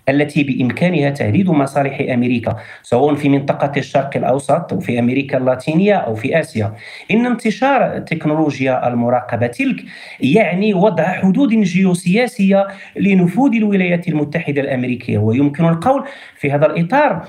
التي 0.08 0.42
بإمكانها 0.42 1.10
تهديد 1.10 1.50
مصالح 1.50 2.00
أمريكا 2.12 2.56
سواء 2.82 3.14
في 3.14 3.28
منطقة 3.28 3.72
الشرق 3.76 4.16
الأوسط 4.16 4.72
أو 4.72 4.80
في 4.80 4.98
أمريكا 4.98 5.38
اللاتينية 5.38 5.94
أو 5.94 6.14
في 6.14 6.40
آسيا. 6.40 6.74
إن 7.10 7.26
انتشار 7.26 7.98
تكنولوجيا 7.98 8.88
المراقبة 8.88 9.46
تلك 9.46 9.84
يعني 10.20 10.74
وضع 10.74 11.04
حدود 11.04 11.48
جيوسياسية 11.48 12.66
لنفوذ 12.96 13.54
الولايات 13.54 14.08
المتحدة 14.08 14.60
الأمريكية. 14.60 15.18
ويمكن 15.18 15.64
القول 15.64 16.04
في 16.36 16.52
هذا 16.52 16.66
الإطار 16.66 17.26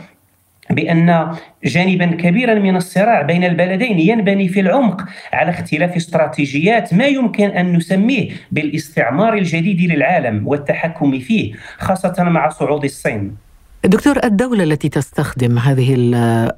بأن 0.69 1.35
جانبا 1.63 2.05
كبيرا 2.05 2.53
من 2.53 2.75
الصراع 2.75 3.21
بين 3.21 3.43
البلدين 3.43 3.99
ينبني 3.99 4.47
في 4.47 4.59
العمق 4.59 5.01
على 5.33 5.49
اختلاف 5.49 5.95
استراتيجيات 5.95 6.93
ما 6.93 7.05
يمكن 7.05 7.49
أن 7.49 7.73
نسميه 7.73 8.29
بالاستعمار 8.51 9.33
الجديد 9.33 9.91
للعالم 9.91 10.47
والتحكم 10.47 11.19
فيه 11.19 11.53
خاصة 11.77 12.23
مع 12.23 12.49
صعود 12.49 12.83
الصين. 12.83 13.52
دكتور 13.85 14.19
الدولة 14.23 14.63
التي 14.63 14.89
تستخدم 14.89 15.59
هذه 15.59 15.95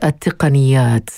التقنيات 0.03 1.10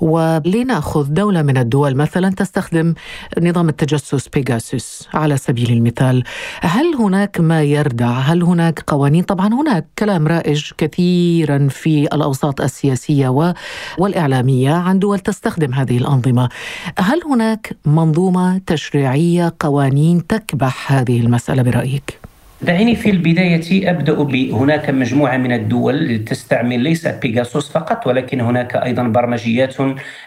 ولنأخذ 0.00 1.06
دولة 1.08 1.42
من 1.42 1.56
الدول 1.56 1.96
مثلا 1.96 2.30
تستخدم 2.30 2.94
نظام 3.40 3.68
التجسس 3.68 4.28
بيجاسوس 4.28 5.08
على 5.14 5.36
سبيل 5.36 5.72
المثال. 5.72 6.24
هل 6.60 6.94
هناك 6.94 7.40
ما 7.40 7.62
يردع؟ 7.62 8.10
هل 8.10 8.42
هناك 8.42 8.80
قوانين؟ 8.86 9.22
طبعا 9.22 9.54
هناك 9.54 9.86
كلام 9.98 10.26
رائج 10.26 10.70
كثيرا 10.78 11.68
في 11.70 12.04
الأوساط 12.04 12.60
السياسية 12.60 13.54
والإعلامية 13.98 14.72
عن 14.72 14.98
دول 14.98 15.18
تستخدم 15.18 15.74
هذه 15.74 15.98
الأنظمة. 15.98 16.48
هل 16.98 17.20
هناك 17.24 17.76
منظومة 17.86 18.60
تشريعية 18.66 19.54
قوانين 19.60 20.26
تكبح 20.26 20.92
هذه 20.92 21.20
المسألة 21.20 21.62
برأيك؟ 21.62 22.31
دعيني 22.62 22.96
في 22.96 23.10
البداية 23.10 23.90
أبدأ 23.90 24.22
بهناك 24.22 24.90
مجموعة 24.90 25.36
من 25.36 25.52
الدول 25.52 26.24
تستعمل 26.24 26.80
ليس 26.80 27.06
بيجاسوس 27.08 27.70
فقط 27.70 28.06
ولكن 28.06 28.40
هناك 28.40 28.76
أيضا 28.76 29.02
برمجيات 29.02 29.76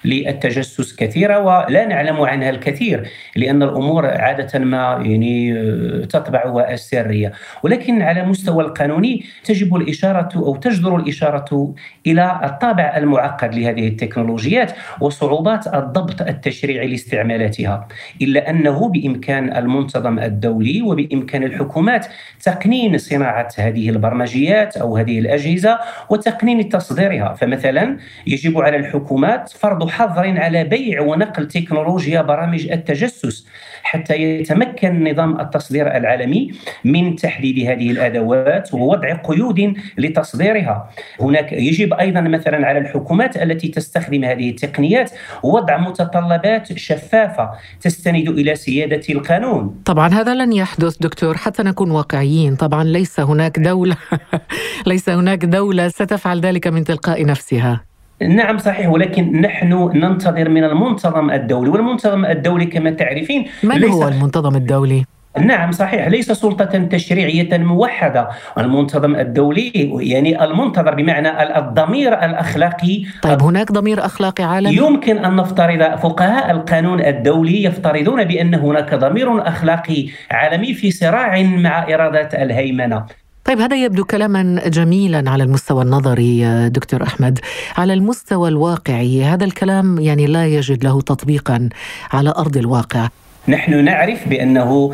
للتجسس 0.06 0.96
كثيرة 0.96 1.39
ولا 1.39 1.86
نعلم 1.86 2.22
عنها 2.22 2.50
الكثير 2.50 3.08
لأن 3.36 3.63
الأمور 3.63 4.06
عادة 4.06 4.60
ما 4.60 4.77
يعني 5.06 5.54
آه، 5.54 6.06
تطبعها 6.06 6.74
السرية 6.74 7.32
ولكن 7.63 8.01
على 8.01 8.25
مستوى 8.25 8.63
القانوني 8.63 9.25
تجب 9.44 9.75
الإشارة 9.75 10.30
أو 10.36 10.56
تجدر 10.56 10.96
الإشارة 10.96 11.74
إلى 12.08 12.39
الطابع 12.44 12.98
المعقد 12.98 13.56
لهذه 13.56 13.88
التكنولوجيات 13.88 14.72
وصعوبات 15.01 15.68
الضبط 15.68 16.22
التشريعي 16.22 16.88
لاستعمالاتها. 16.88 17.88
إلا 18.22 18.50
أنه 18.50 18.90
بإمكان 18.90 19.57
المنتظم 19.57 20.20
الدولي 20.20 20.81
وبإمكان 20.81 21.44
الحكومات 21.44 22.07
تقنين 22.44 22.98
صناعة 22.98 23.50
هذه 23.57 23.90
البرمجيات 23.90 24.77
أو 24.77 24.98
هذه 24.98 25.20
الأجهزة 25.20 25.79
وتقنين 26.09 26.70
تصديرها 26.70 27.33
فمثلا 27.33 27.98
يجب 28.27 28.61
على 28.61 28.77
الحكومات 28.77 29.50
فرض 29.50 29.90
حظر 29.90 30.40
على 30.40 30.64
بيع 30.64 31.01
ونقل 31.01 31.48
تكنولوجيا 31.48 32.22
برامج 32.22 32.72
التجسس 32.72 33.48
حتى 33.83 34.16
يتمكن 34.16 35.11
نظام 35.11 35.40
التصدير 35.40 35.98
العالمي 35.98 36.51
من 36.85 37.16
تحديد 37.16 37.68
هذه 37.70 37.92
الأدوات 37.92 38.74
ووضع 38.74 39.14
قيود 39.14 39.74
لتصديرها. 39.98 40.90
هناك 41.22 41.51
يجب 41.51 41.94
أيضا 41.94 42.22
مثلا 42.22 42.68
على 42.68 42.79
الحكومات 42.79 43.38
التي 43.38 43.68
تستخدم 43.68 44.24
هذه 44.24 44.50
التقنيات 44.50 45.11
وضع 45.44 45.77
متطلبات 45.77 46.77
شفافة 46.77 47.50
تستند 47.81 48.29
إلى 48.29 48.55
سيادة 48.55 49.01
القانون. 49.09 49.81
طبعا 49.85 50.09
هذا 50.09 50.33
لن 50.33 50.53
يحدث 50.53 50.98
دكتور 50.98 51.38
حتى 51.38 51.64
نكون 51.64 51.92
واقعيين، 51.92 52.15
طبعا 52.56 52.84
ليس 52.84 53.20
هناك 53.20 53.60
دولة 53.60 53.98
ليس 54.88 55.10
هناك 55.10 55.46
دولة 55.46 55.88
ستفعل 55.88 56.40
ذلك 56.40 56.68
من 56.68 56.84
تلقاء 56.84 57.25
نفسها. 57.25 57.82
نعم 58.22 58.58
صحيح 58.58 58.90
ولكن 58.90 59.42
نحن 59.42 59.92
ننتظر 59.96 60.50
من 60.50 60.64
المنتظم 60.64 61.32
الدولي 61.32 61.70
والمنتظم 61.70 62.25
الدولي 62.25 62.66
كما 62.66 62.90
تعرفين 62.90 63.46
من 63.64 63.84
هو 63.84 64.08
المنتظم 64.08 64.56
الدولي؟ 64.56 65.06
نعم 65.40 65.72
صحيح. 65.72 66.08
ليس 66.08 66.32
سلطة 66.32 66.66
تشريعية 66.66 67.58
موحدة. 67.58 68.30
المنتظم 68.58 69.16
الدولي 69.16 69.72
يعني 70.00 70.44
المنتظر 70.44 70.96
بمعنى 70.96 71.58
الضمير 71.60 72.14
الأخلاقي. 72.26 73.04
طيب 73.22 73.42
هناك 73.42 73.72
ضمير 73.72 74.06
أخلاقي 74.06 74.44
عالمي؟ 74.44 74.76
يمكن 74.76 75.26
أن 75.26 75.36
نفترض 75.36 76.00
فقهاء 76.00 76.52
القانون 76.52 77.02
الدولي 77.02 77.64
يفترضون 77.64 78.24
بأن 78.24 78.56
هناك 78.56 78.94
ضمير 78.94 79.48
أخلاقي 79.48 80.08
عالمي 80.32 80.74
في 80.74 80.92
صراع 80.92 81.44
مع 81.44 81.94
إرادات 81.94 82.36
الهيمنة. 82.36 83.06
طيب 83.46 83.60
هذا 83.60 83.76
يبدو 83.84 84.04
كلاما 84.04 84.62
جميلا 84.68 85.30
على 85.32 85.44
المستوى 85.44 85.84
النظري 85.84 86.70
دكتور 86.70 87.04
أحمد. 87.04 87.40
على 87.78 87.94
المستوى 87.94 88.50
الواقعي 88.50 89.24
هذا 89.24 89.46
الكلام 89.46 90.00
يعني 90.00 90.26
لا 90.26 90.46
يجد 90.46 90.84
له 90.84 91.02
تطبيقا 91.02 91.70
على 92.14 92.34
أرض 92.38 92.58
الواقع. 92.58 93.08
نحن 93.48 93.84
نعرف 93.84 94.27
بأنه 94.27 94.94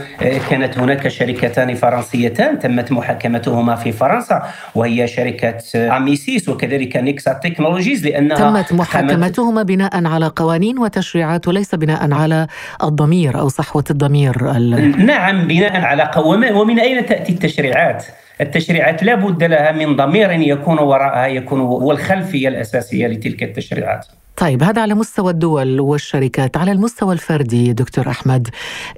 كانت 0.49 0.77
هناك 0.77 1.07
شركتان 1.07 1.75
فرنسيتان 1.75 2.59
تمت 2.59 2.91
محاكمتهما 2.91 3.75
في 3.75 3.91
فرنسا 3.91 4.43
وهي 4.75 5.07
شركة 5.07 5.57
اميسيس 5.97 6.49
وكذلك 6.49 6.97
نيكسا 6.97 7.33
تكنولوجيز 7.33 8.07
لأنها 8.07 8.37
تمت 8.37 8.73
محاكمتهما 8.73 9.63
بناء 9.63 10.05
على 10.05 10.31
قوانين 10.35 10.79
وتشريعات 10.79 11.47
وليس 11.47 11.75
بناء 11.75 12.13
على 12.13 12.47
الضمير 12.83 13.39
أو 13.39 13.49
صحوة 13.49 13.83
الضمير 13.89 14.51
نعم 14.97 15.47
بناء 15.47 15.81
على 15.81 16.03
قوانين 16.03 16.53
ومن 16.53 16.79
أين 16.79 17.05
تأتي 17.05 17.31
التشريعات؟ 17.31 18.05
التشريعات 18.41 19.03
لا 19.03 19.15
بد 19.15 19.43
لها 19.43 19.71
من 19.71 19.95
ضمير 19.95 20.31
يكون 20.31 20.79
وراءها 20.79 21.27
يكون 21.27 21.59
هو 21.59 21.91
الخلفية 21.91 22.47
الأساسية 22.47 23.07
لتلك 23.07 23.43
التشريعات 23.43 24.05
طيب 24.41 24.63
هذا 24.63 24.81
على 24.81 24.93
مستوى 24.93 25.31
الدول 25.31 25.79
والشركات 25.79 26.57
على 26.57 26.71
المستوى 26.71 27.13
الفردي 27.13 27.73
دكتور 27.73 28.09
أحمد 28.09 28.47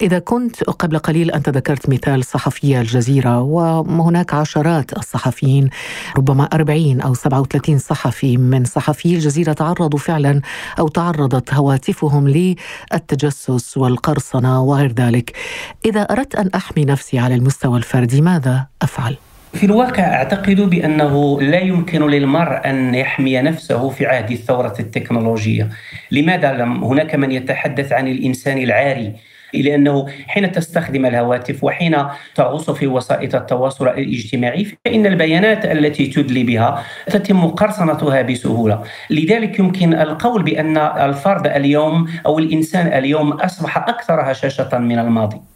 إذا 0.01 0.19
كنت 0.19 0.63
قبل 0.63 0.99
قليل 0.99 1.31
أنت 1.31 1.49
ذكرت 1.49 1.89
مثال 1.89 2.25
صحفي 2.25 2.79
الجزيرة 2.79 3.41
وهناك 3.41 4.33
عشرات 4.33 4.97
الصحفيين 4.97 5.69
ربما 6.17 6.43
40 6.53 7.01
أو 7.01 7.13
37 7.13 7.77
صحفي 7.77 8.37
من 8.37 8.65
صحفي 8.65 9.15
الجزيرة 9.15 9.53
تعرضوا 9.53 9.99
فعلا 9.99 10.41
أو 10.79 10.87
تعرضت 10.87 11.53
هواتفهم 11.53 12.27
للتجسس 12.27 13.77
والقرصنة 13.77 14.63
وغير 14.63 14.91
ذلك 14.91 15.37
إذا 15.85 16.01
أردت 16.01 16.35
أن 16.35 16.49
أحمي 16.55 16.85
نفسي 16.85 17.19
على 17.19 17.35
المستوى 17.35 17.77
الفردي 17.77 18.21
ماذا 18.21 18.67
أفعل؟ 18.81 19.15
في 19.53 19.65
الواقع 19.65 20.03
أعتقد 20.03 20.61
بأنه 20.61 21.41
لا 21.41 21.59
يمكن 21.59 22.07
للمرء 22.07 22.69
أن 22.69 22.95
يحمي 22.95 23.41
نفسه 23.41 23.89
في 23.89 24.05
عهد 24.05 24.31
الثورة 24.31 24.73
التكنولوجية. 24.79 25.69
لماذا 26.11 26.53
لم 26.53 26.83
هناك 26.83 27.15
من 27.15 27.31
يتحدث 27.31 27.91
عن 27.91 28.07
الإنسان 28.07 28.57
العاري 28.57 29.13
لأنه 29.53 30.07
حين 30.27 30.51
تستخدم 30.51 31.05
الهواتف 31.05 31.63
وحين 31.63 31.97
تغوص 32.35 32.69
في 32.69 32.87
وسائط 32.87 33.35
التواصل 33.35 33.87
الاجتماعي 33.87 34.67
فإن 34.85 35.05
البيانات 35.05 35.65
التي 35.65 36.07
تدلي 36.07 36.43
بها 36.43 36.83
تتم 37.07 37.47
قرصنتها 37.47 38.21
بسهولة، 38.21 38.83
لذلك 39.09 39.59
يمكن 39.59 39.93
القول 39.93 40.43
بأن 40.43 40.77
الفرد 40.77 41.47
اليوم 41.47 42.07
أو 42.25 42.39
الإنسان 42.39 42.87
اليوم 42.87 43.31
أصبح 43.31 43.77
أكثر 43.77 44.31
هشاشة 44.31 44.77
من 44.77 44.99
الماضي. 44.99 45.52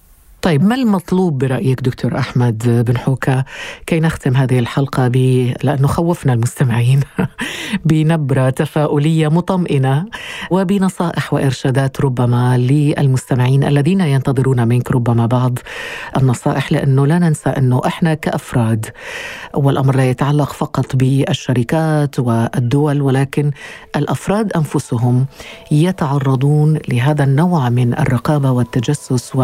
طيب 0.47 0.63
ما 0.63 0.75
المطلوب 0.75 1.37
برأيك 1.37 1.81
دكتور 1.81 2.17
أحمد 2.17 2.83
بن 2.87 2.97
حوكة 2.97 3.45
كي 3.85 3.99
نختم 3.99 4.35
هذه 4.35 4.59
الحلقة 4.59 5.07
ب... 5.07 5.15
لأنه 5.63 5.87
خوفنا 5.87 6.33
المستمعين 6.33 6.99
بنبرة 7.85 8.49
تفاؤلية 8.49 9.27
مطمئنة 9.27 10.05
وبنصائح 10.51 11.33
وإرشادات 11.33 12.01
ربما 12.01 12.57
للمستمعين 12.57 13.63
الذين 13.63 14.01
ينتظرون 14.01 14.67
منك 14.67 14.91
ربما 14.91 15.25
بعض 15.25 15.59
النصائح 16.17 16.71
لأنه 16.71 17.07
لا 17.07 17.19
ننسى 17.19 17.49
أنه 17.49 17.81
إحنا 17.85 18.13
كأفراد 18.13 18.85
والأمر 19.53 19.95
لا 19.95 20.09
يتعلق 20.09 20.53
فقط 20.53 20.95
بالشركات 20.95 22.19
والدول 22.19 23.01
ولكن 23.01 23.51
الأفراد 23.95 24.53
أنفسهم 24.53 25.25
يتعرضون 25.71 26.79
لهذا 26.87 27.23
النوع 27.23 27.69
من 27.69 27.93
الرقابة 27.93 28.51
والتجسس 28.51 29.35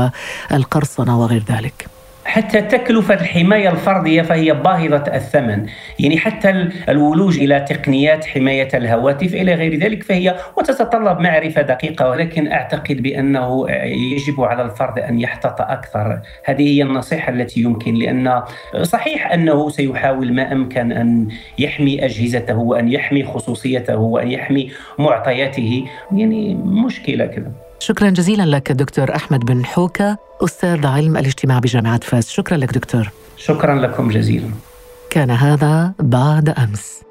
والقرصنة 1.00 1.22
وغير 1.22 1.44
ذلك. 1.50 1.86
حتى 2.26 2.62
تكلفة 2.62 3.14
الحماية 3.14 3.70
الفردية 3.70 4.22
فهي 4.22 4.54
باهظة 4.54 5.04
الثمن. 5.16 5.66
يعني 6.00 6.18
حتى 6.18 6.70
الولوج 6.90 7.40
إلى 7.40 7.60
تقنيات 7.60 8.26
حماية 8.26 8.68
الهواتف 8.74 9.34
إلى 9.34 9.54
غير 9.54 9.76
ذلك 9.80 10.04
فهي 10.04 10.36
وتتطلب 10.58 11.20
معرفة 11.20 11.62
دقيقة 11.62 12.10
ولكن 12.10 12.52
أعتقد 12.52 13.02
بأنه 13.02 13.70
يجب 14.16 14.42
على 14.42 14.62
الفرد 14.62 15.00
أن 15.00 15.20
يحتاط 15.20 15.62
أكثر. 15.62 16.20
هذه 16.46 16.78
هي 16.78 16.84
النصيحة 16.84 17.34
التي 17.34 17.62
يمكن 17.62 17.94
لأن 17.94 18.42
صحيح 18.82 19.32
أنه 19.32 19.70
سيحاول 19.70 20.34
ما 20.34 20.52
أمكن 20.52 20.92
أن 20.92 21.28
يحمي 21.60 22.06
أجهزته 22.06 22.58
وأن 22.58 22.92
يحمي 22.92 23.24
خصوصيته 23.24 23.98
وأن 23.98 24.32
يحمي 24.32 24.72
معطياته. 25.00 25.86
يعني 26.12 26.56
مشكلة 26.56 27.26
كذا. 27.26 27.52
شكرا 27.84 28.10
جزيلا 28.10 28.44
لك 28.44 28.72
دكتور 28.72 29.16
أحمد 29.16 29.46
بن 29.46 29.66
حوكة 29.66 30.18
أستاذ 30.42 30.86
علم 30.86 31.18
الاجتماع 31.18 31.60
بجامعة 31.60 32.00
فاس 32.00 32.30
شكرا 32.30 32.58
لك 32.58 32.74
دكتور. 32.74 33.10
شكرا 33.38 33.76
لكم 33.76 34.10
جزيلا. 34.10 34.50
كان 35.10 35.32
هذا 35.32 35.94
بعد 36.00 36.50
أمس. 36.50 37.02